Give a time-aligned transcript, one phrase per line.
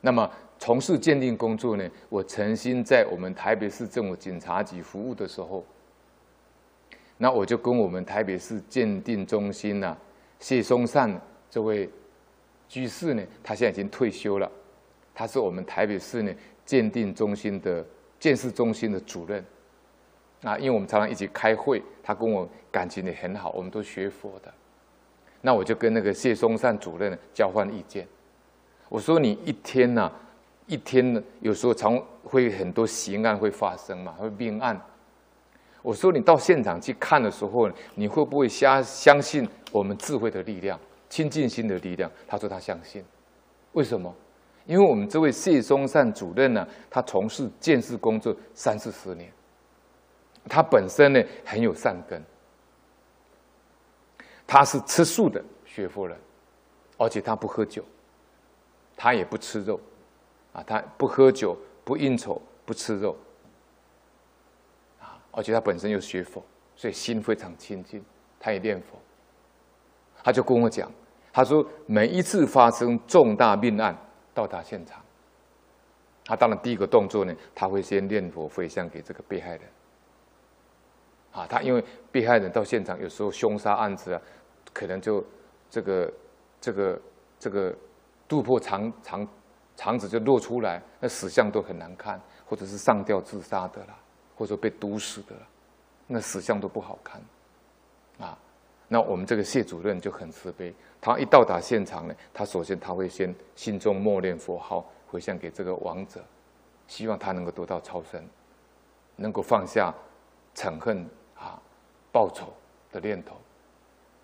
[0.00, 5.64] 那么从事鉴定工作呢，我曾经在我们台北市政府警察局服务的时候，
[7.18, 9.96] 那我就跟我们台北市鉴定中心呐，
[10.38, 11.88] 谢松善这位
[12.68, 14.50] 居士呢，他现在已经退休了，
[15.14, 16.32] 他是我们台北市呢
[16.64, 17.84] 鉴定中心的
[18.18, 19.44] 鉴识中心的主任。
[20.42, 24.50] 啊，因为我们常常一起开会，他跟我感情也很好，我们都学佛的。
[25.42, 28.06] 那我就跟那个谢松善主任交换意见。
[28.90, 30.12] 我说：“你一天呐、
[30.66, 34.78] 一天呢，有时候常会很多刑案会发生嘛，会命案。
[35.80, 43.02] 我说你到现场去看的时候，你会不会相相信我们智慧的力量、亲近心的力量？”他说他相信。
[43.72, 44.12] 为什么？
[44.66, 49.32] 因为我们这位谢松善主任呢，他从事建设工作三四十年。
[50.48, 52.20] 他本身呢很有善根，
[54.46, 56.18] 他是吃素的学佛人，
[56.98, 57.84] 而且他不喝酒，
[59.02, 59.80] 他也不吃肉，
[60.52, 63.16] 啊，他不喝酒，不应酬，不吃肉，
[65.00, 66.44] 啊，而且他本身又学佛，
[66.76, 68.04] 所以心非常清净，
[68.38, 68.98] 他也念佛。
[70.22, 70.92] 他就跟我讲，
[71.32, 73.96] 他说每一次发生重大命案
[74.34, 75.02] 到达现场，
[76.26, 79.62] 他当然第一个动作呢，他会先念佛回向给这个被害人。
[81.32, 84.20] 啊，他因为被害人到现场，有时候凶杀案子啊，
[84.74, 85.24] 可能就
[85.70, 86.12] 这个
[86.60, 87.00] 这个
[87.38, 87.74] 这个
[88.30, 89.28] 肚破肠肠
[89.74, 93.98] 肠子就露出来，那死相都很难看，或者是上吊自杀的啦，
[94.36, 95.42] 或者被毒死的啦，
[96.06, 97.20] 那死相都不好看。
[98.20, 98.38] 啊，
[98.86, 106.24] 那我们这个谢主任就很慈悲，他一到达现场呢，他首先他会先心中默念佛号，回向给这个亡者，
[106.86, 108.24] 希望他能够得到超生，
[109.16, 109.92] 能够放下
[110.54, 111.60] 嗔恨啊。
[112.12, 112.52] 报仇
[112.90, 113.36] 的念头，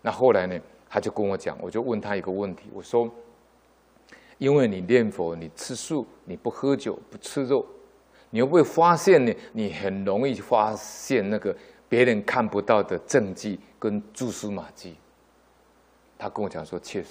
[0.00, 0.60] 那后来呢？
[0.88, 3.10] 他就跟我讲，我就问他一个问题，我说
[4.38, 7.66] ：“因为你念佛，你吃素，你不喝酒，不吃肉，
[8.30, 9.34] 你会不会发现呢？
[9.52, 11.56] 你很容易发现那个
[11.88, 14.96] 别人看不到的政绩跟蛛丝马迹。”
[16.18, 17.08] 他跟我讲说：“确实。”